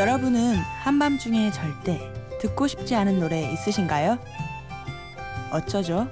여러분은 0.00 0.54
한밤중에 0.56 1.50
절대 1.50 2.00
듣고 2.40 2.66
싶지 2.66 2.94
않은 2.94 3.20
노래 3.20 3.52
있으신가요? 3.52 4.18
어쩌죠? 5.52 6.08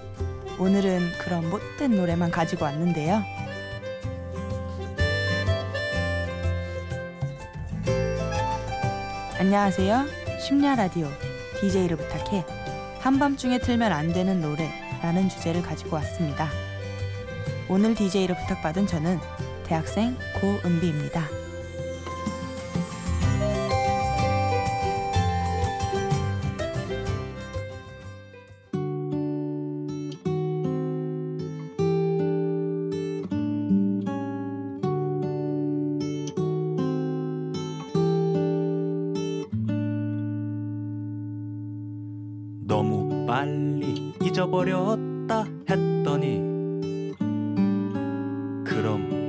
오늘은 0.59 1.13
그런 1.19 1.49
못된 1.49 1.97
노래만 1.97 2.31
가지고 2.31 2.67
왔는데요. 2.67 3.25
안녕하세요. 9.39 10.05
심야 10.39 10.75
라디오 10.75 11.09
DJ를 11.59 11.97
부탁해 11.97 12.45
한밤중에 13.01 13.59
틀면 13.61 13.91
안 13.91 14.13
되는 14.13 14.43
노래라는 14.43 15.31
주제를 15.31 15.63
가지고 15.63 15.97
왔습니다. 15.97 16.51
오늘 17.71 17.95
DJ를 17.95 18.37
부탁받은 18.37 18.87
저는 18.87 19.19
대학생 19.65 20.15
고은비입니다. 20.43 21.48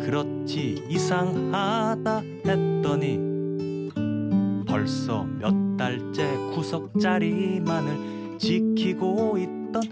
그렇지 0.09 0.87
이상하다 0.89 2.21
했더니 2.43 3.19
벌써 4.67 5.23
몇 5.23 5.77
달째 5.77 6.35
구석 6.55 6.99
자리만을 6.99 8.39
지키고 8.39 9.37
있던 9.37 9.83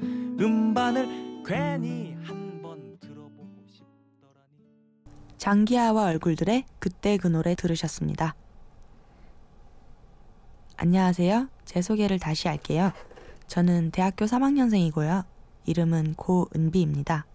음반을 0.41 1.43
괜히 1.45 2.15
한 2.23 2.61
번 2.63 2.97
들어보고 2.99 3.67
싶더라니 3.67 5.37
장기하와 5.37 6.05
얼굴들의 6.05 6.63
그때 6.79 7.17
그 7.17 7.27
노래 7.27 7.53
들으셨습니다. 7.53 8.33
안녕하세요. 10.77 11.47
제 11.63 11.83
소개를 11.83 12.17
다시 12.17 12.47
할게요. 12.47 12.91
저는 13.45 13.91
대학교 13.91 14.25
3학년생이고요. 14.25 15.25
이름은 15.67 16.15
고은비입니다. 16.15 17.27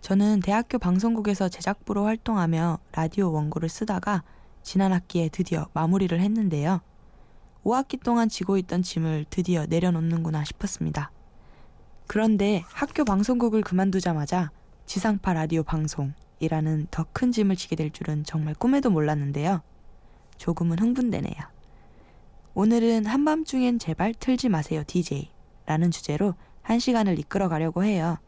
저는 0.00 0.40
대학교 0.40 0.78
방송국에서 0.78 1.48
제작부로 1.48 2.04
활동하며 2.04 2.78
라디오 2.92 3.32
원고를 3.32 3.68
쓰다가 3.68 4.22
지난 4.62 4.92
학기에 4.92 5.28
드디어 5.28 5.68
마무리를 5.72 6.18
했는데요. 6.18 6.80
5학기 7.64 8.02
동안 8.02 8.28
지고 8.28 8.56
있던 8.58 8.82
짐을 8.82 9.26
드디어 9.28 9.66
내려놓는구나 9.66 10.44
싶었습니다. 10.44 11.10
그런데 12.06 12.64
학교 12.68 13.04
방송국을 13.04 13.60
그만두자마자 13.62 14.50
지상파 14.86 15.34
라디오 15.34 15.62
방송이라는 15.62 16.86
더 16.90 17.04
큰 17.12 17.32
짐을 17.32 17.56
지게 17.56 17.76
될 17.76 17.90
줄은 17.90 18.24
정말 18.24 18.54
꿈에도 18.54 18.90
몰랐는데요. 18.90 19.60
조금은 20.38 20.78
흥분되네요. 20.78 21.34
오늘은 22.54 23.06
한밤중엔 23.06 23.78
제발 23.78 24.14
틀지 24.14 24.48
마세요 24.48 24.82
DJ 24.86 25.30
라는 25.66 25.90
주제로 25.90 26.34
한 26.62 26.78
시간을 26.78 27.18
이끌어 27.18 27.48
가려고 27.48 27.84
해요. 27.84 28.18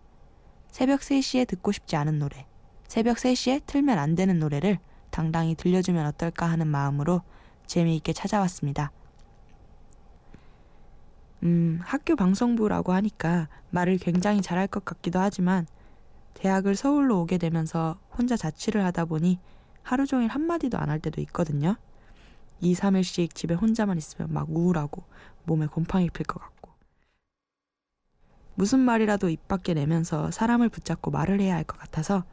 새벽 0.71 1.01
3시에 1.01 1.47
듣고 1.49 1.73
싶지 1.73 1.97
않은 1.97 2.19
노래, 2.19 2.47
새벽 2.89 3.17
3시에 3.17 3.63
틀면 3.67 3.99
안 3.99 4.15
되는 4.15 4.39
노래를 4.39 4.79
당당히 5.11 5.55
들려주면 5.55 6.07
어떨까 6.07 6.47
하는 6.47 6.67
마음으로 6.67 7.23
재미있게 7.67 8.13
찾아왔습니다. 8.13 8.93
음, 11.43 11.81
학교 11.83 12.17
방송부라고 12.17 12.93
하니까 12.93 13.49
말을 13.71 13.99
굉장히 13.99 14.43
잘할 14.43 14.67
것 14.67 14.85
같기도 14.85 15.19
하지만 15.21 15.67
대학을 16.35 16.77
서울로 16.77 17.21
오게 17.23 17.39
되면서 17.39 17.99
혼자 18.17 18.37
자취를 18.37 18.85
하다 18.85 19.07
보니 19.07 19.39
하루 19.83 20.07
종일 20.07 20.29
한마디도 20.29 20.79
안 20.79 20.91
할 20.91 21.01
때도 21.01 21.21
있거든요. 21.23 21.77
2, 22.61 22.75
3일씩 22.75 23.35
집에 23.35 23.55
혼자만 23.55 23.97
있으면 23.97 24.33
막 24.33 24.51
우울하고 24.51 25.03
몸에 25.45 25.67
곰팡이 25.67 26.11
필 26.11 26.27
것 26.27 26.39
같고 26.41 26.60
무슨 28.61 28.81
말이라도 28.81 29.31
입 29.31 29.49
밖에 29.49 29.73
내면서 29.73 30.31
사람을 30.31 30.69
붙잡고 30.69 31.11
말을 31.11 31.41
해야 31.41 31.55
할 31.55 31.65
것 31.65 31.79
같아서 31.79 32.25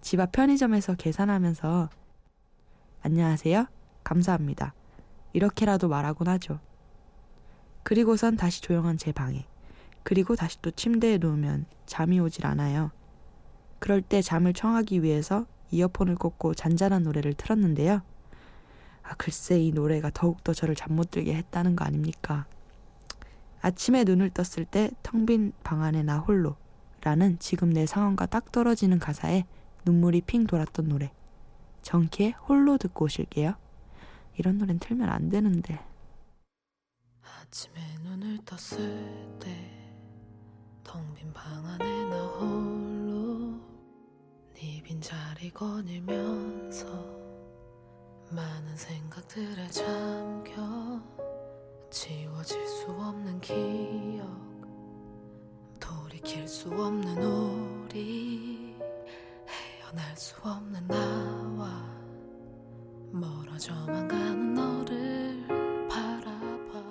집 0.00 0.18
앞 0.18 0.32
편의점에서 0.32 0.96
계산하면서 0.96 1.90
안녕하세요. 3.02 3.66
감사합니다. 4.02 4.74
이렇게라도 5.32 5.86
말하곤 5.86 6.26
하죠. 6.26 6.58
그리고선 7.84 8.36
다시 8.36 8.62
조용한 8.62 8.98
제 8.98 9.12
방에 9.12 9.46
그리고 10.02 10.34
다시 10.34 10.60
또 10.60 10.72
침대에 10.72 11.18
누우면 11.18 11.66
잠이 11.86 12.18
오질 12.18 12.48
않아요. 12.48 12.90
그럴 13.78 14.02
때 14.02 14.22
잠을 14.22 14.54
청하기 14.54 15.04
위해서 15.04 15.46
이어폰을 15.70 16.16
꽂고 16.16 16.54
잔잔한 16.54 17.04
노래를 17.04 17.34
틀었는데요. 17.34 18.02
아, 19.04 19.14
글쎄 19.14 19.60
이 19.60 19.70
노래가 19.70 20.10
더욱더 20.12 20.52
저를 20.52 20.74
잠 20.74 20.96
못 20.96 21.12
들게 21.12 21.32
했다는 21.36 21.76
거 21.76 21.84
아닙니까? 21.84 22.46
아침에 23.62 24.04
눈을 24.04 24.30
떴을 24.30 24.64
때 24.66 24.90
텅 25.02 25.26
빈 25.26 25.52
방 25.62 25.82
안에 25.82 26.02
나 26.02 26.18
홀로 26.18 26.56
라는 27.02 27.38
지금 27.38 27.70
내 27.72 27.86
상황과 27.86 28.26
딱 28.26 28.50
떨어지는 28.52 28.98
가사에 28.98 29.44
눈물이 29.84 30.22
핑 30.22 30.46
돌았던 30.46 30.88
노래. 30.88 31.12
정키의 31.82 32.32
홀로 32.48 32.78
듣고 32.78 33.04
오실게요. 33.04 33.54
이런 34.36 34.58
노래는 34.58 34.80
틀면 34.80 35.08
안 35.08 35.28
되는데. 35.28 35.78
아침에 37.22 37.74
눈을 38.02 38.38
떴을 38.44 39.38
때 39.40 39.72
텅 40.82 41.14
빈 41.14 41.32
방 41.32 41.64
안에 41.64 42.04
나 42.08 42.24
홀로 42.26 43.60
네 44.54 44.82
빈자리 44.84 45.50
거닐면서 45.50 46.86
많은 48.32 48.76
생각들에 48.76 49.68
잠겨 49.68 50.75
지워질 51.96 52.68
수 52.68 52.90
없는 52.90 53.40
기억. 53.40 54.28
돌이킬 55.80 56.46
수 56.46 56.68
없는 56.68 57.22
우리. 57.22 58.76
헤어날 59.48 60.14
수 60.14 60.34
없는 60.42 60.86
나와. 60.86 61.82
멀어져만 63.12 64.08
가는 64.08 64.54
너를 64.54 65.88
바라봐. 65.88 66.82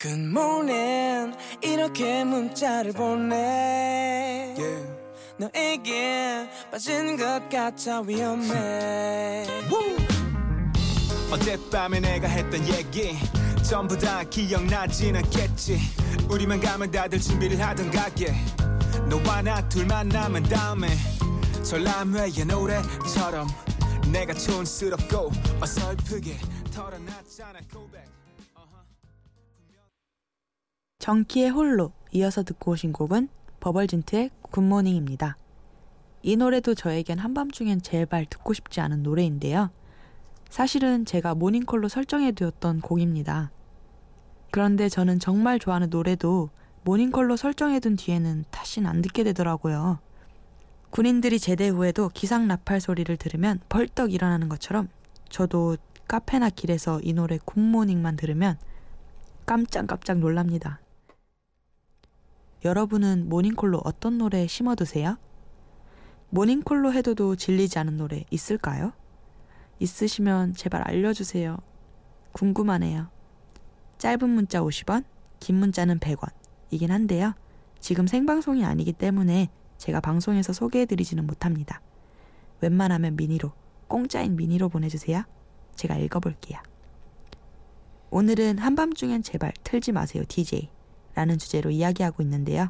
굿모닝 0.00 1.34
이렇게 1.62 2.24
문자를 2.24 2.92
보내. 2.94 4.56
너에게 5.38 6.48
빠진 6.72 7.16
것 7.16 7.48
같아 7.48 8.00
위험해 8.00 9.44
어젯밤에 11.34 11.98
내가 11.98 12.28
했던 12.28 12.64
얘기 12.68 13.16
전부 13.68 13.98
다 13.98 14.22
기억나진 14.22 15.16
않겠지 15.16 15.80
우리만 16.30 16.60
가면 16.60 16.92
다들 16.92 17.18
준비를 17.18 17.60
하던 17.60 17.90
가게 17.90 18.32
너와 19.10 19.42
나 19.42 19.68
둘만 19.68 20.10
남은 20.10 20.44
다음에 20.44 20.86
전람회의 21.64 22.44
노래처럼 22.46 23.48
내가 24.12 24.32
촌스럽고 24.32 25.32
어설프게 25.60 26.36
털어놨잖아 26.72 27.58
고백 27.72 28.04
정키의 31.00 31.50
홀로 31.50 31.90
이어서 32.12 32.44
듣고 32.44 32.70
오신 32.72 32.92
곡은 32.92 33.28
버벌진트의 33.58 34.30
굿모닝입니다. 34.52 35.36
이 36.22 36.36
노래도 36.36 36.76
저에겐 36.76 37.18
한밤중엔 37.18 37.82
제발 37.82 38.24
듣고 38.24 38.52
싶지 38.54 38.80
않은 38.80 39.02
노래인데요. 39.02 39.70
사실은 40.54 41.04
제가 41.04 41.34
모닝콜로 41.34 41.88
설정해 41.88 42.30
두었던 42.30 42.80
곡입니다. 42.80 43.50
그런데 44.52 44.88
저는 44.88 45.18
정말 45.18 45.58
좋아하는 45.58 45.90
노래도 45.90 46.48
모닝콜로 46.84 47.36
설정해 47.36 47.80
둔 47.80 47.96
뒤에는 47.96 48.44
다신 48.52 48.86
안 48.86 49.02
듣게 49.02 49.24
되더라고요. 49.24 49.98
군인들이 50.90 51.40
제대 51.40 51.66
후에도 51.66 52.08
기상 52.08 52.46
나팔 52.46 52.80
소리를 52.80 53.16
들으면 53.16 53.58
벌떡 53.68 54.12
일어나는 54.12 54.48
것처럼 54.48 54.88
저도 55.28 55.76
카페나 56.06 56.50
길에서 56.50 57.00
이 57.02 57.14
노래 57.14 57.36
굿모닝만 57.44 58.14
들으면 58.14 58.56
깜짝깜짝 59.46 60.18
놀랍니다. 60.18 60.78
여러분은 62.64 63.28
모닝콜로 63.28 63.80
어떤 63.82 64.18
노래 64.18 64.46
심어두세요? 64.46 65.18
모닝콜로 66.30 66.92
해도도 66.92 67.34
질리지 67.34 67.80
않은 67.80 67.96
노래 67.96 68.24
있을까요? 68.30 68.92
있으시면 69.84 70.54
제발 70.54 70.82
알려주세요. 70.82 71.56
궁금하네요. 72.32 73.08
짧은 73.98 74.28
문자 74.28 74.60
50원, 74.60 75.04
긴 75.40 75.56
문자는 75.56 76.00
100원. 76.00 76.30
이긴 76.70 76.90
한데요. 76.90 77.34
지금 77.78 78.06
생방송이 78.06 78.64
아니기 78.64 78.92
때문에 78.92 79.48
제가 79.78 80.00
방송에서 80.00 80.52
소개해드리지는 80.52 81.26
못합니다. 81.26 81.80
웬만하면 82.60 83.16
미니로 83.16 83.52
공짜인 83.86 84.36
미니로 84.36 84.68
보내주세요. 84.68 85.24
제가 85.76 85.96
읽어볼게요. 85.96 86.58
오늘은 88.10 88.58
한밤중엔 88.58 89.22
제발 89.22 89.52
틀지 89.64 89.92
마세요 89.92 90.22
DJ 90.26 90.70
라는 91.14 91.36
주제로 91.36 91.70
이야기하고 91.70 92.22
있는데요. 92.22 92.68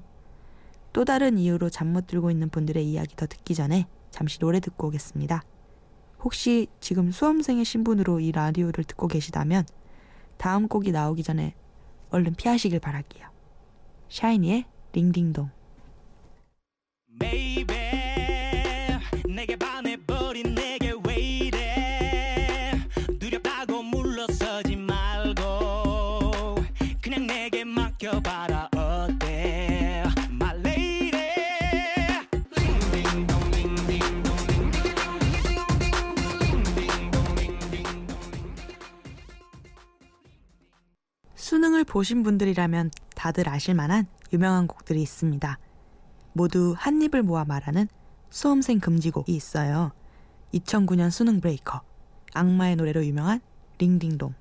또 0.93 1.05
다른 1.05 1.39
이유로 1.39 1.71
잠 1.71 1.89
못 1.89 2.07
들고 2.07 2.31
있는 2.31 2.49
분들의 2.49 2.85
이야기 2.89 3.15
더 3.17 3.27
듣기 3.27 3.55
전에 3.55 3.87
잠시 4.11 4.39
노래 4.39 4.61
듣고 4.61 4.89
오겠습니다. 4.89 5.43
혹시 6.25 6.69
지금 6.81 7.11
수험생의 7.11 7.67
신분으로 7.67 8.19
이 8.19 8.33
라디오를 8.33 8.85
듣고 8.85 9.09
계시다면 9.09 9.67
다음 10.39 10.69
곡이 10.69 10.91
나오기 10.91 11.23
전에 11.23 11.55
얼른 12.11 12.35
피하시길 12.35 12.81
바랄게요. 12.81 13.29
샤이니의 14.09 14.65
링딩동. 14.93 15.51
Baby 17.19 17.67
내게 19.29 19.57
반해버린 19.57 20.55
내게 20.55 20.95
왜 21.07 21.15
이래 21.17 22.73
두렵다고 23.21 23.83
물러서지 23.83 24.77
말고 24.77 26.57
그냥 27.03 27.27
내게 27.27 27.65
맡겨봐라 27.65 28.54
보신 41.95 42.25
분들이라면 42.25 42.91
다들 43.15 43.49
아실 43.49 43.73
만한 43.73 44.09
유명한 44.33 44.67
곡들이 44.67 45.01
있습니다. 45.01 45.61
모두 46.33 46.75
한 46.77 47.01
입을 47.01 47.23
모아 47.23 47.45
말하는 47.45 47.87
수험생 48.31 48.81
금지곡이 48.81 49.33
있어요. 49.33 49.93
2009년 50.55 51.13
수능 51.13 51.41
브레이커, 51.41 51.83
악마의 52.33 52.75
노래로 52.75 53.07
유명한 53.07 53.41
링딩동. 53.79 54.35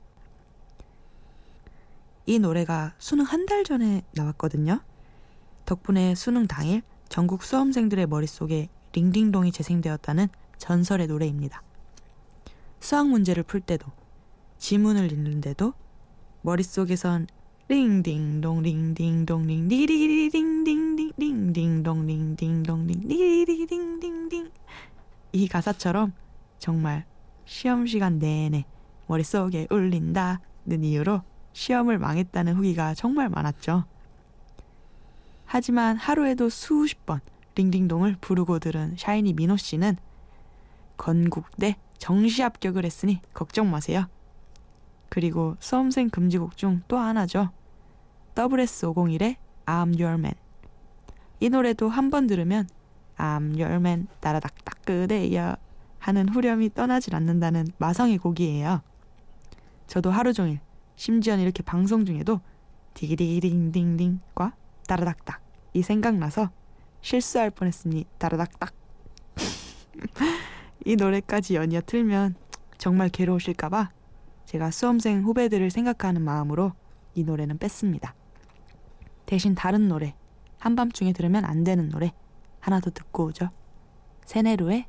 이 2.25 2.39
노래가 2.39 2.95
수능 2.97 3.23
한 3.23 3.45
달 3.45 3.63
전에 3.63 4.01
나왔거든요. 4.15 4.79
덕분에 5.65 6.15
수능 6.15 6.47
당일 6.47 6.81
전국 7.07 7.44
수험생들의 7.44 8.07
머릿속에 8.07 8.69
링딩동이 8.94 9.51
재생되었다는 9.51 10.27
전설의 10.57 11.06
노래입니다. 11.06 11.61
수학 12.79 13.07
문제를 13.09 13.44
풀 13.44 13.61
때도, 13.61 13.85
지문을 14.57 15.11
읽는데도 15.11 15.75
머릿속에선 16.41 17.27
링딩동 17.73 18.61
링딩동 18.61 19.47
링디리링딩딩 19.47 21.13
링딩동 21.17 22.05
링디리링딩딩 22.85 24.51
이 25.31 25.47
가사처럼 25.47 26.13
정말 26.59 27.03
시험 27.45 27.87
시간 27.87 28.19
내내 28.19 28.65
머릿속에 29.07 29.65
울린다는 29.71 30.83
이유로 30.83 31.23
시험을 31.53 31.97
망했다는 31.97 32.53
후기가 32.53 32.93
정말 32.93 33.29
많았죠. 33.29 33.85
하지만 35.45 35.97
하루에도 35.97 36.49
수십 36.49 37.07
번 37.07 37.21
링딩동을 37.55 38.17
부르고 38.21 38.59
들은 38.59 38.93
샤이니 38.99 39.33
민호 39.33 39.57
씨는 39.57 39.97
건국대 40.97 41.77
정시 41.97 42.43
합격을 42.43 42.85
했으니 42.85 43.19
걱정 43.33 43.71
마세요. 43.71 44.05
그리고 45.09 45.57
수험생 45.59 46.11
금지곡 46.11 46.55
중 46.55 46.83
또 46.87 46.99
하나죠. 46.99 47.49
WS501의 48.35 49.35
I'm 49.65 50.00
Your 50.00 50.15
Man. 50.19 50.33
이 51.39 51.50
노래도 51.50 51.89
한 51.89 52.09
번 52.09 52.27
들으면 52.27 52.68
I'm 53.18 53.59
Your 53.59 53.75
Man 53.75 54.07
따라닥딱 54.19 54.81
그대여 54.85 55.56
하는 56.00 56.30
후렴이 56.30 56.74
떠나질 56.74 57.15
않는다는 57.15 57.68
마성의 57.77 58.18
곡이에요. 58.18 58.81
저도 59.88 60.12
하루 60.12 60.33
종일 60.33 60.59
심지어는 60.95 61.44
이렇게 61.44 61.63
방송 61.63 62.06
중에도 62.06 62.41
디기디기딩딩딩과 62.94 64.56
따라닥딱 64.88 65.41
이 65.74 65.81
생각나서 65.81 66.50
실수할 67.01 67.50
뻔했으니 67.51 68.06
따라닥딱 68.18 68.74
이 70.85 70.95
노래까지 70.95 71.56
연이어 71.56 71.81
틀면 71.85 72.35
정말 72.77 73.09
괴로우실까봐 73.09 73.91
제가 74.45 74.71
수험생 74.71 75.24
후배들을 75.24 75.71
생각하는 75.71 76.21
마음으로 76.21 76.74
이 77.15 77.24
노래는 77.24 77.57
뺐습니다. 77.57 78.13
대신 79.33 79.56
다른 79.56 79.88
노래, 79.88 80.13
한밤중에 80.59 81.12
들으면 81.12 81.44
안 81.44 81.63
되는 81.63 81.89
노래 81.89 82.13
하나 82.59 82.80
더 82.80 82.91
듣고 82.91 83.25
오죠. 83.25 83.50
세네루의 84.25 84.85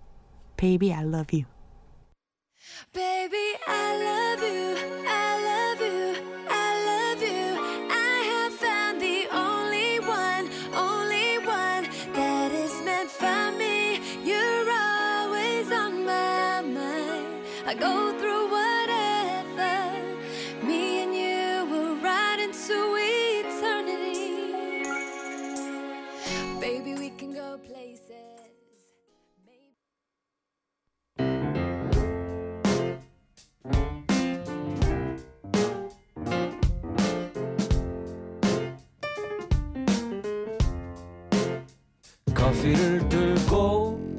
Baby 0.59 0.93
I 0.93 1.03
Love 1.07 1.41
You. 1.41 1.49
Baby, 2.93 3.57
I 3.67 3.97
love 4.05 4.45
you. 4.45 4.77
I 5.09 5.41
love 5.49 5.81
you. 5.81 6.15
I 6.51 6.77
love 6.85 7.23
you. 7.25 7.57
I 7.89 8.21
have 8.29 8.55
found 8.61 9.01
the 9.01 9.27
only 9.33 9.99
one, 10.01 10.51
only 10.77 11.39
one 11.39 11.89
that 12.13 12.53
is 12.53 12.83
meant 12.85 13.11
for 13.11 13.51
me. 13.57 13.99
You're 14.23 14.69
always 14.69 15.73
on 15.73 16.05
my 16.05 16.61
mind. 16.61 17.47
I 17.65 17.73
go 17.73 18.13
through 18.19 18.51
whatever. 18.51 18.64
커피를 42.55 43.09
들고 43.09 44.17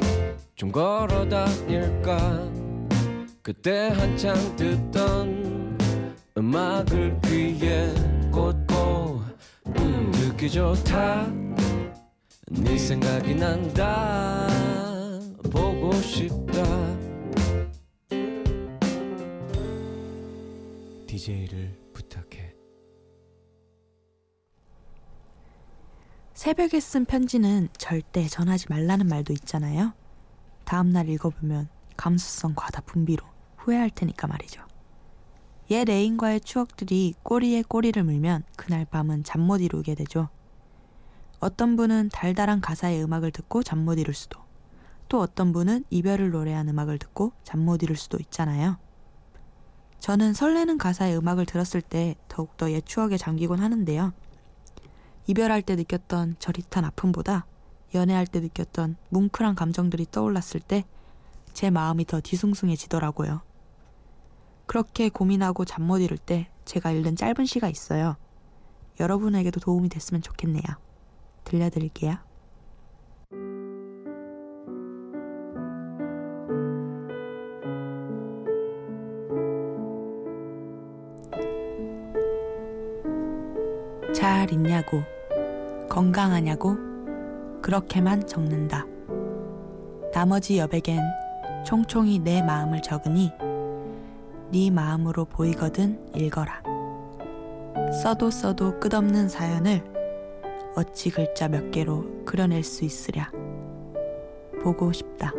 좀 0.55 0.71
걸어 0.71 1.27
다닐까? 1.27 2.51
그때 3.41 3.89
한창 3.89 4.35
듣던 4.55 5.77
음악을 6.37 7.19
귀에 7.25 7.93
꽂고 8.31 9.23
음, 9.67 10.11
듣기 10.11 10.49
좋다. 10.49 11.31
네 12.51 12.77
생각이 12.77 13.35
난다. 13.35 14.47
보고 15.51 15.91
싶다. 15.93 16.63
DJ를 21.07 21.71
부탁해 21.93 22.44
새벽에 26.35 26.81
쓴 26.81 27.05
편지는 27.05 27.69
절대 27.77 28.27
전하지 28.27 28.65
말라는 28.69 29.07
말도 29.07 29.31
있잖아요. 29.33 29.93
다음날 30.65 31.07
읽어보면 31.07 31.69
감수성 31.95 32.53
과다 32.55 32.81
분비로 32.81 33.25
후회할 33.55 33.89
테니까 33.89 34.27
말이죠. 34.27 34.61
옛 35.71 35.89
애인과의 35.89 36.41
추억들이 36.41 37.13
꼬리에 37.23 37.63
꼬리를 37.63 38.03
물면 38.03 38.43
그날 38.57 38.83
밤은 38.83 39.23
잠 39.23 39.41
못 39.41 39.61
이루게 39.61 39.95
되죠. 39.95 40.27
어떤 41.39 41.77
분은 41.77 42.09
달달한 42.09 42.59
가사의 42.59 43.01
음악을 43.01 43.31
듣고 43.31 43.63
잠 43.63 43.85
못 43.85 43.97
이룰 43.97 44.13
수도, 44.13 44.41
또 45.07 45.21
어떤 45.21 45.53
분은 45.53 45.85
이별을 45.89 46.31
노래한 46.31 46.67
음악을 46.67 46.99
듣고 46.99 47.31
잠 47.43 47.61
못 47.61 47.81
이룰 47.81 47.95
수도 47.95 48.17
있잖아요. 48.19 48.77
저는 49.99 50.33
설레는 50.33 50.77
가사의 50.79 51.17
음악을 51.17 51.45
들었을 51.45 51.81
때 51.81 52.15
더욱더 52.27 52.69
옛 52.71 52.85
추억에 52.85 53.15
잠기곤 53.15 53.59
하는데요. 53.59 54.11
이별할 55.27 55.61
때 55.61 55.75
느꼈던 55.75 56.37
저릿한 56.39 56.85
아픔보다 56.85 57.45
연애할 57.93 58.27
때 58.27 58.39
느꼈던 58.39 58.97
뭉클한 59.09 59.55
감정들이 59.55 60.05
떠올랐을 60.11 60.59
때 60.59 60.85
제 61.55 61.69
마음이 61.69 62.05
더 62.05 62.19
뒤숭숭해지더라고요. 62.19 63.41
그렇게 64.67 65.07
고민하고 65.07 65.63
잠 65.63 65.83
못 65.83 65.99
이룰 65.99 66.17
때 66.17 66.49
제가 66.65 66.91
읽는 66.91 67.15
짧은 67.15 67.45
시가 67.45 67.69
있어요. 67.69 68.17
여러분에게도 68.99 69.61
도움이 69.61 69.87
됐으면 69.87 70.21
좋겠네요. 70.21 70.63
들려드릴게요. 71.45 72.17
잘 84.13 84.51
있냐고, 84.51 85.03
건강하냐고, 85.95 86.75
그렇게만 87.61 88.27
적는다. 88.27 88.85
나머지 90.11 90.57
여백엔 90.57 90.99
총총히 91.65 92.19
내 92.19 92.41
마음을 92.41 92.81
적으니 92.81 93.31
네 94.51 94.69
마음으로 94.71 95.23
보이거든 95.23 96.05
읽어라. 96.13 96.61
써도 98.03 98.29
써도 98.29 98.77
끝없는 98.81 99.29
사연을 99.29 99.85
어찌 100.75 101.11
글자 101.11 101.47
몇 101.47 101.71
개로 101.71 102.25
그려낼 102.25 102.61
수 102.61 102.83
있으랴. 102.83 103.31
보고 104.61 104.91
싶다. 104.91 105.31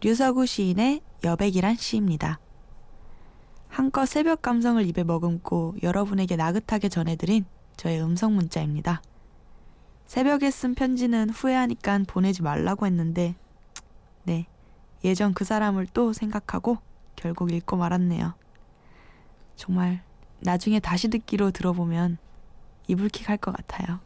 류서구 0.00 0.46
시인의 0.46 1.00
여백이란 1.24 1.74
시입니다. 1.74 2.38
한껏 3.68 4.08
새벽 4.08 4.42
감성을 4.42 4.84
입에 4.86 5.04
머금고 5.04 5.76
여러분에게 5.82 6.36
나긋하게 6.36 6.88
전해드린 6.88 7.44
저의 7.76 8.02
음성 8.02 8.34
문자입니다. 8.34 9.02
새벽에 10.06 10.50
쓴 10.50 10.74
편지는 10.74 11.30
후회하니까 11.30 12.00
보내지 12.06 12.42
말라고 12.42 12.86
했는데, 12.86 13.36
네, 14.24 14.46
예전 15.04 15.34
그 15.34 15.44
사람을 15.44 15.86
또 15.92 16.12
생각하고 16.12 16.78
결국 17.14 17.52
읽고 17.52 17.76
말았네요. 17.76 18.34
정말 19.56 20.02
나중에 20.40 20.80
다시 20.80 21.08
듣기로 21.08 21.50
들어보면 21.50 22.18
이불킥 22.86 23.28
할 23.28 23.36
것 23.36 23.54
같아요. 23.54 24.00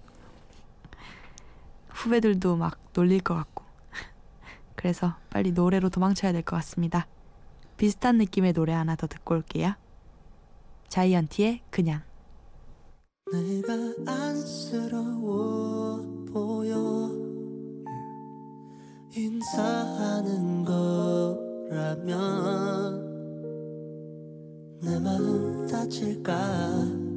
후배들도 1.90 2.56
막 2.56 2.78
놀릴 2.94 3.20
것 3.20 3.34
같고. 3.34 3.64
그래서 4.74 5.14
빨리 5.30 5.52
노래로 5.52 5.88
도망쳐야 5.88 6.32
될 6.32 6.42
것 6.42 6.56
같습니다. 6.56 7.06
비슷한 7.76 8.18
느낌의 8.18 8.52
노래 8.52 8.72
하나 8.72 8.96
더 8.96 9.06
듣고 9.06 9.34
올게요. 9.34 9.74
자이언티의 10.88 11.62
그냥. 11.70 12.02
내가 13.32 13.72
안쓰러워 14.06 15.96
보여 16.32 17.10
인사하는 19.16 20.64
거라면 20.64 22.12
내 24.82 24.98
마음 24.98 25.66
다칠까 25.66 26.32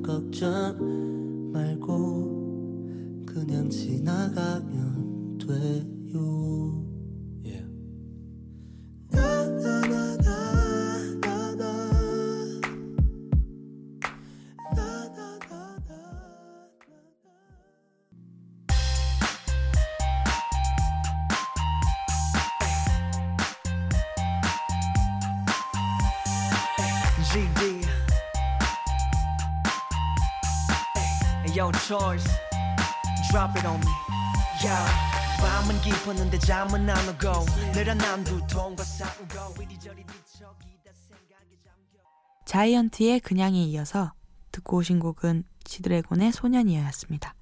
걱정 0.06 1.52
말고 1.52 3.26
그냥 3.26 3.70
지나가면 3.70 5.38
돼요 5.40 6.85
Charles 31.86 32.28
Drop 33.30 33.52
it 33.58 33.68
on 33.68 33.76
me 33.76 33.94
Yeah 34.64 34.92
밤은 35.40 35.80
깊었는데 35.82 36.40
잠은 36.40 36.90
안 36.90 37.10
오고 37.10 37.46
늘어난 37.74 38.24
두통과 38.24 38.84
싸우고 38.84 39.62
이리저리 39.62 40.04
뒤척이다 40.04 40.92
생각에 41.08 41.56
잠겨 41.64 42.00
자이언티의 42.46 43.20
그냥에 43.20 43.62
이어서 43.66 44.14
듣고 44.52 44.78
오신 44.78 45.00
곡은 45.00 45.44
지드래곤의 45.64 46.32
소년이었습니다. 46.32 47.36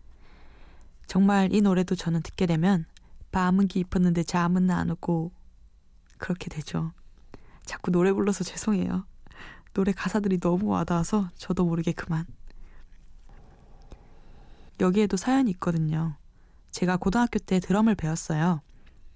정말 1.07 1.53
이 1.53 1.62
노래도 1.62 1.95
저는 1.95 2.21
듣게 2.21 2.45
되면 2.45 2.85
밤은 3.31 3.69
깊었는데 3.69 4.23
잠은 4.23 4.69
안 4.71 4.89
오고 4.89 5.31
그렇게 6.17 6.50
되죠. 6.50 6.91
자꾸 7.65 7.91
노래 7.91 8.12
불러서 8.12 8.43
죄송해요. 8.43 9.05
노래 9.73 9.93
가사들이 9.93 10.41
너무 10.41 10.67
와닿아서 10.67 11.29
저도 11.38 11.63
모르게 11.63 11.93
그만. 11.93 12.25
여기에도 14.80 15.18
사연이 15.18 15.51
있거든요. 15.51 16.15
제가 16.72 16.98
고등학교 16.98 17.39
때 17.39 17.60
드럼을 17.60 17.96
배웠어요. 17.96 18.62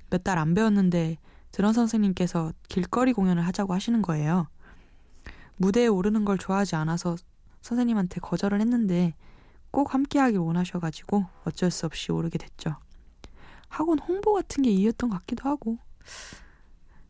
몇 0.10 0.24
달 0.24 0.38
안 0.38 0.54
배웠는데 0.54 1.18
드럼 1.52 1.74
선생님께서 1.74 2.54
길거리 2.70 3.14
공연을 3.14 3.46
하자고 3.48 3.74
하시는 3.74 4.02
거예요. 4.02 4.48
무대에 5.58 5.88
오르는 5.88 6.24
걸 6.24 6.38
좋아하지 6.38 6.76
않아서 6.76 7.16
선생님한테 7.62 8.20
거절을 8.22 8.62
했는데 8.62 9.16
꼭 9.72 9.94
함께 9.94 10.20
하길 10.20 10.40
원하셔가지고 10.40 11.26
어쩔 11.46 11.72
수 11.72 11.86
없이 11.86 12.12
오르게 12.12 12.38
됐죠. 12.38 12.76
학원 13.68 14.00
홍보 14.00 14.34
같은 14.34 14.64
게 14.64 14.70
이유였던 14.70 15.10
것 15.10 15.18
같기도 15.20 15.50
하고. 15.50 15.78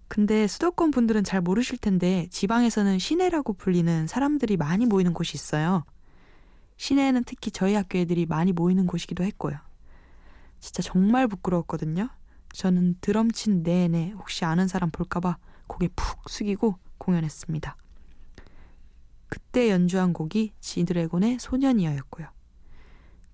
근데 0.08 0.48
수도권 0.48 0.92
분들은 0.92 1.24
잘 1.26 1.42
모르실 1.42 1.78
텐데 1.78 2.28
지방에서는 2.32 2.98
시내라고 2.98 3.54
불리는 3.54 4.08
사람들이 4.08 4.58
많이 4.58 4.86
모이는 4.86 5.14
곳이 5.14 5.36
있어요. 5.36 5.84
시내에는 6.78 7.24
특히 7.26 7.52
저희 7.52 7.74
학교 7.74 7.98
애들이 7.98 8.26
많이 8.26 8.54
모이는 8.54 8.88
곳이기도 8.88 9.24
했고요. 9.24 9.58
진짜 10.60 10.82
정말 10.82 11.28
부끄러웠거든요. 11.28 12.10
저는 12.54 12.96
드럼 13.02 13.32
친 13.32 13.62
내내 13.64 14.12
혹시 14.12 14.46
아는 14.46 14.68
사람 14.68 14.90
볼까봐 14.90 15.38
고개 15.68 15.90
푹 15.96 16.30
숙이고 16.30 16.78
공연했습니다. 16.98 17.76
그때 19.28 19.70
연주한 19.70 20.14
곡이 20.14 20.54
지드래곤의 20.60 21.40
소년이었고요. 21.40 22.28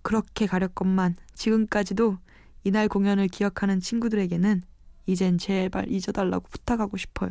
그렇게 0.01 0.47
가렸건만 0.47 1.15
지금까지도 1.33 2.17
이날 2.63 2.87
공연을 2.87 3.27
기억하는 3.27 3.79
친구들에게는 3.79 4.63
이젠 5.05 5.37
제발 5.37 5.89
잊어달라고 5.91 6.47
부탁하고 6.49 6.97
싶어요. 6.97 7.29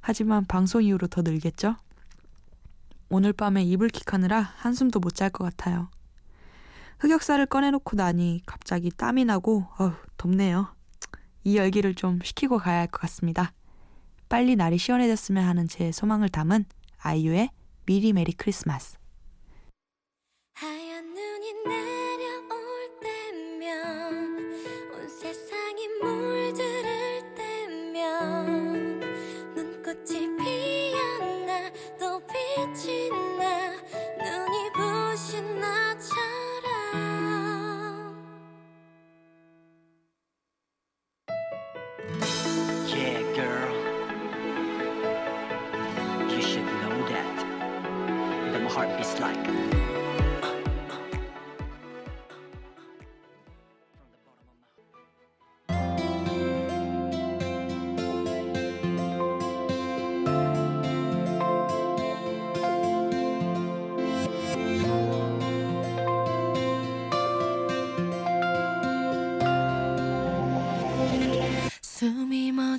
하지만 0.00 0.44
방송 0.44 0.82
이후로 0.82 1.06
더 1.08 1.22
늘겠죠? 1.22 1.76
오늘 3.08 3.32
밤에 3.32 3.62
이불킥하느라 3.62 4.40
한숨도 4.40 5.00
못 5.00 5.14
잘 5.14 5.30
것 5.30 5.44
같아요. 5.44 5.88
흑역사를 6.98 7.44
꺼내놓고 7.46 7.96
나니 7.96 8.42
갑자기 8.46 8.90
땀이 8.90 9.24
나고 9.24 9.66
어우 9.78 9.92
덥네요. 10.16 10.74
이 11.44 11.56
열기를 11.56 11.94
좀 11.94 12.18
식히고 12.22 12.58
가야 12.58 12.80
할 12.80 12.88
것 12.88 13.00
같습니다. 13.02 13.52
빨리 14.28 14.56
날이 14.56 14.78
시원해졌으면 14.78 15.44
하는 15.46 15.68
제 15.68 15.92
소망을 15.92 16.28
담은 16.28 16.64
아이유의 16.98 17.50
미리 17.86 18.12
메리 18.12 18.32
크리스마스. 18.32 18.96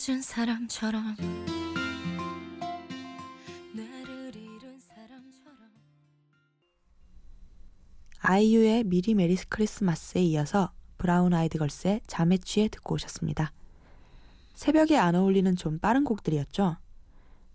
멎은 0.07 0.21
사람처럼 0.21 1.17
나를 3.75 4.35
잃은 4.35 4.79
사람처럼 4.79 5.57
아이유의 8.19 8.85
미리 8.85 9.13
메리 9.15 9.35
크리스마스에 9.35 10.21
이어서 10.21 10.71
브라운 10.97 11.33
아이드 11.33 11.57
걸스의 11.57 12.01
잠에 12.07 12.37
취해 12.37 12.69
듣고 12.69 12.95
오셨습니다. 12.95 13.51
새벽에 14.53 14.97
안 14.97 15.15
어울리는 15.15 15.53
좀 15.57 15.77
빠른 15.77 16.05
곡들이었죠. 16.05 16.77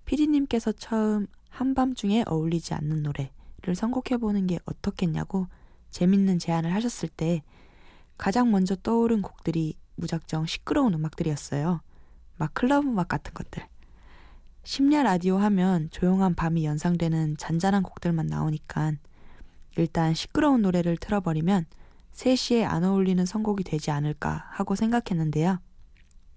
피디님께서 0.04 0.72
처음 0.72 1.28
한밤중에 1.48 2.24
어울리지 2.26 2.74
않는 2.74 3.02
노래를 3.02 3.74
선곡해보는 3.74 4.46
게 4.48 4.58
어떻겠냐고 4.66 5.46
재밌는 5.90 6.38
제안을 6.38 6.74
하셨을 6.74 7.08
때 7.08 7.42
가장 8.18 8.50
먼저 8.50 8.76
떠오른 8.76 9.22
곡들이 9.22 9.78
무작정 9.96 10.44
시끄러운 10.44 10.92
음악들이었어요. 10.92 11.80
막 12.36 12.52
클럽 12.54 12.84
음악 12.84 13.08
같은 13.08 13.32
것들. 13.34 13.66
심야 14.64 15.02
라디오 15.02 15.38
하면 15.38 15.88
조용한 15.90 16.34
밤이 16.34 16.64
연상되는 16.64 17.36
잔잔한 17.36 17.82
곡들만 17.82 18.26
나오니까 18.26 18.92
일단 19.76 20.14
시끄러운 20.14 20.62
노래를 20.62 20.96
틀어버리면 20.96 21.66
3시에 22.12 22.62
안 22.64 22.84
어울리는 22.84 23.24
선곡이 23.24 23.64
되지 23.64 23.90
않을까 23.90 24.46
하고 24.50 24.74
생각했는데요. 24.76 25.58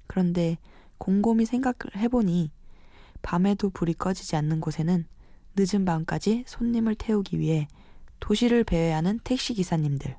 그런데 0.07 0.57
곰곰이 0.97 1.45
생각을 1.45 1.95
해보니 1.97 2.51
밤에도 3.21 3.69
불이 3.69 3.95
꺼지지 3.95 4.35
않는 4.37 4.61
곳에는 4.61 5.05
늦은 5.55 5.85
밤까지 5.85 6.45
손님을 6.47 6.95
태우기 6.95 7.39
위해 7.39 7.67
도시를 8.19 8.63
배회하는 8.63 9.19
택시기사님들, 9.23 10.15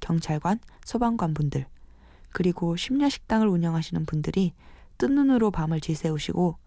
경찰관, 0.00 0.60
소방관 0.84 1.34
분들, 1.34 1.66
그리고 2.32 2.76
심야식당을 2.76 3.48
운영하시는 3.48 4.06
분들이 4.06 4.52
뜬 5.00 5.14
눈으로 5.14 5.50
밤을 5.50 5.80
지새우시고 5.80 6.58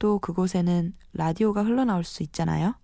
또 0.00 0.18
그곳에는 0.18 0.92
라디오가 1.12 1.62
흘러나올 1.62 2.02
수 2.02 2.24
있잖아요. 2.24 2.74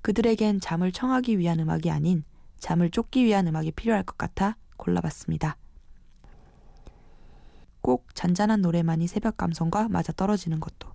그들에겐 0.00 0.60
잠을 0.60 0.92
청하기 0.92 1.38
위한 1.38 1.60
음악이 1.60 1.90
아닌 1.90 2.24
잠을 2.58 2.90
쫓기 2.90 3.26
위한 3.26 3.46
음악이 3.46 3.72
필요할 3.72 4.04
것 4.04 4.16
같아 4.16 4.56
골라봤습니다. 4.78 5.58
꼭 7.82 8.06
잔잔한 8.14 8.62
노래만이 8.62 9.06
새벽 9.08 9.36
감성과 9.36 9.88
맞아 9.90 10.14
떨어지는 10.14 10.58
것도 10.58 10.88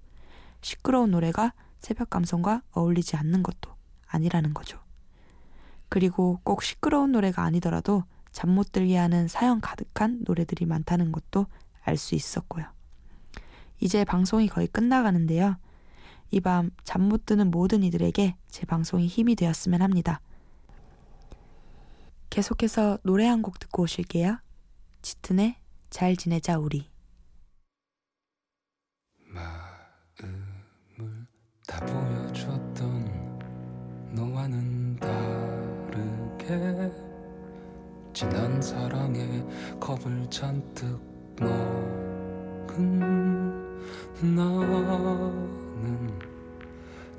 시끄러운 0.61 1.11
노래가 1.11 1.53
새벽 1.77 2.09
감성과 2.09 2.63
어울리지 2.71 3.15
않는 3.15 3.43
것도 3.43 3.75
아니라는 4.07 4.55
거죠. 4.55 4.79
그리고 5.87 6.39
꼭 6.43 6.63
시끄러운 6.63 7.11
노래가 7.11 7.43
아니더라도 7.43 8.05
잠 8.31 8.49
못 8.49 8.71
들게 8.71 8.97
하는 8.97 9.27
사연 9.27 9.61
가득한 9.61 10.21
노래들이 10.25 10.65
많다는 10.65 11.11
것도 11.11 11.45
알 11.83 11.97
수 11.97 12.15
있었고요. 12.15 12.65
이제 13.83 14.05
방송이 14.05 14.47
거의 14.47 14.67
끝나가는데요. 14.67 15.57
이 16.31 16.39
밤 16.39 16.71
잠 16.85 17.09
못 17.09 17.25
드는 17.25 17.51
모든 17.51 17.83
이들에게 17.83 18.37
제 18.49 18.65
방송이 18.65 19.07
힘이 19.07 19.35
되었으면 19.35 19.81
합니다. 19.81 20.21
계속해서 22.29 22.97
노래 23.03 23.25
한 23.27 23.41
곡 23.41 23.59
듣고 23.59 23.83
오실게요. 23.83 24.39
짙은의 25.01 25.57
잘 25.89 26.15
지내자 26.15 26.57
우리. 26.57 26.89
마음을 29.27 29.43
다 31.67 31.85
보여줬던 31.85 33.33
너와는 34.15 34.95
다르게 34.95 36.89
지난 38.13 38.61
사랑에 38.61 39.43
겁을 39.79 40.25
잔뜩 40.29 41.01
먹은 41.37 43.62
나는 44.21 45.43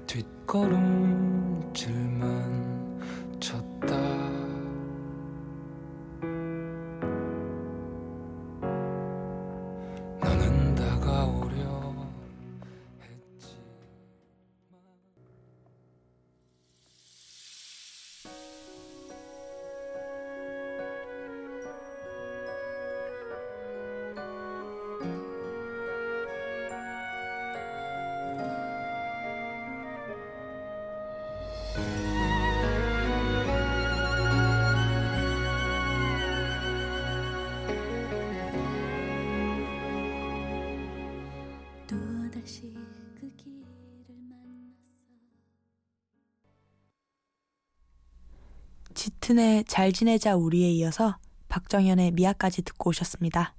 뒷걸음질만 0.07 1.73
쳤다 3.41 4.24
다시 42.45 42.75
그 43.19 43.35
길을 43.37 43.65
만났어 44.29 45.07
짙은의 48.93 49.65
잘 49.65 49.93
지내자 49.93 50.37
우리에 50.37 50.71
이어서 50.73 51.17
박정현의 51.49 52.11
미아까지 52.11 52.61
듣고 52.61 52.91
오셨습니다. 52.91 53.55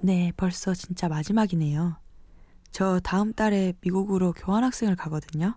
네, 0.00 0.32
벌써 0.36 0.74
진짜 0.74 1.08
마지막이네요. 1.08 1.98
저 2.72 2.98
다음 2.98 3.32
달에 3.32 3.74
미국으로 3.80 4.32
교환학생을 4.32 4.96
가거든요. 4.96 5.56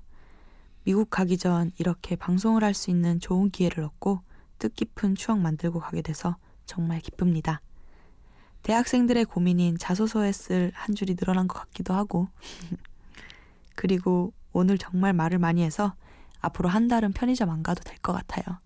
미국 0.83 1.09
가기 1.09 1.39
전 1.39 1.71
이렇게 1.79 2.15
방송을 2.15 2.63
할 2.63 2.75
수 2.75 2.91
있는 2.91 3.19
좋은 3.19 3.49
기회를 3.49 3.83
얻고 3.83 4.21
뜻깊은 4.59 5.15
추억 5.15 5.39
만들고 5.39 5.79
가게 5.79 6.03
돼서 6.03 6.37
정말 6.67 6.99
기쁩니다. 6.99 7.61
대학생들의 8.63 9.25
고민인 9.25 9.77
자소서에 9.77 10.31
쓸 10.31 10.71
한 10.75 10.95
줄이 10.95 11.15
늘어난 11.15 11.47
것 11.47 11.59
같기도 11.59 11.93
하고. 11.93 12.27
그리고 13.75 14.33
오늘 14.53 14.77
정말 14.77 15.13
말을 15.13 15.39
많이 15.39 15.63
해서 15.63 15.93
앞으로 16.41 16.69
한 16.69 16.87
달은 16.87 17.13
편의점 17.13 17.49
안 17.49 17.63
가도 17.63 17.83
될 17.83 17.97
것 18.01 18.13
같아요. 18.13 18.57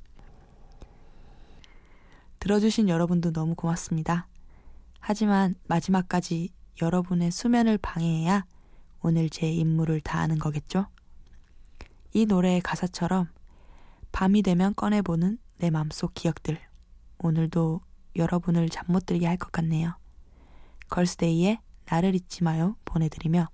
들어주신 2.39 2.89
여러분도 2.89 3.31
너무 3.31 3.55
고맙습니다. 3.55 4.27
하지만 4.99 5.55
마지막까지 5.67 6.49
여러분의 6.81 7.31
수면을 7.31 7.77
방해해야 7.77 8.45
오늘 9.01 9.29
제 9.29 9.49
임무를 9.49 10.01
다하는 10.01 10.39
거겠죠? 10.39 10.87
이 12.13 12.25
노래의 12.25 12.61
가사처럼 12.61 13.29
밤이 14.11 14.41
되면 14.41 14.73
꺼내보는 14.75 15.37
내 15.57 15.69
맘속 15.69 16.13
기억들. 16.13 16.59
오늘도 17.17 17.81
여러분을 18.15 18.69
잠 18.69 18.85
못 18.87 19.05
들게 19.05 19.25
할 19.27 19.37
것 19.37 19.51
같네요. 19.51 19.97
걸스데이에 20.89 21.59
나를 21.85 22.15
잊지 22.15 22.43
마요 22.43 22.75
보내드리며 22.85 23.49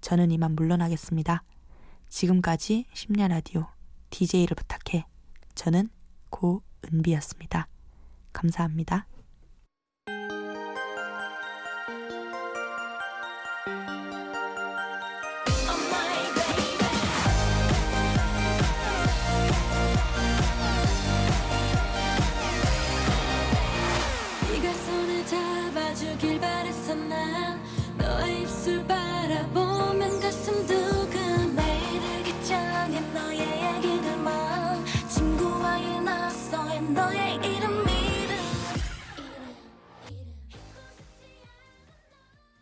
저는 0.00 0.30
이만 0.32 0.54
물러나겠습니다. 0.54 1.42
지금까지 2.08 2.86
10년 2.92 3.28
라디오 3.28 3.66
DJ를 4.10 4.54
부탁해. 4.56 5.06
저는 5.54 5.88
고은비였습니다. 6.30 7.68
감사합니다. 8.32 9.06